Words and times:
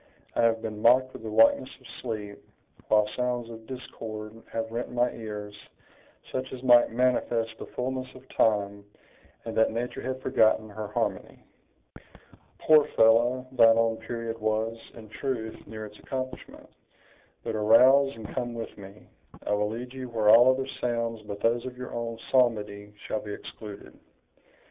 I 0.35 0.41
have 0.41 0.63
been 0.63 0.81
mocked 0.81 1.13
with 1.13 1.21
the 1.21 1.29
likeness 1.29 1.69
of 1.79 1.85
sleep, 2.01 2.39
while 2.87 3.07
sounds 3.15 3.51
of 3.51 3.67
discord 3.67 4.33
have 4.51 4.71
rent 4.71 4.91
my 4.91 5.11
ears, 5.11 5.53
such 6.31 6.51
as 6.51 6.63
might 6.63 6.89
manifest 6.91 7.51
the 7.59 7.67
fullness 7.67 8.07
of 8.15 8.27
time, 8.29 8.83
and 9.45 9.55
that 9.55 9.69
nature 9.71 10.01
had 10.01 10.19
forgotten 10.23 10.71
her 10.71 10.87
harmony." 10.87 11.43
"Poor 12.57 12.87
fellow! 12.95 13.45
thine 13.51 13.77
own 13.77 13.97
period 13.97 14.39
was, 14.39 14.75
in 14.95 15.07
truth, 15.07 15.67
near 15.67 15.85
its 15.85 15.99
accomplishment! 15.99 16.67
But 17.43 17.53
arouse, 17.55 18.15
and 18.15 18.27
come 18.33 18.55
with 18.55 18.75
me; 18.79 19.07
I 19.45 19.51
will 19.51 19.69
lead 19.69 19.93
you 19.93 20.09
where 20.09 20.29
all 20.29 20.49
other 20.49 20.65
sounds 20.81 21.21
but 21.27 21.41
those 21.41 21.63
of 21.67 21.77
your 21.77 21.93
own 21.93 22.17
psalmody 22.31 22.95
shall 23.07 23.21
be 23.21 23.33
excluded." 23.33 23.99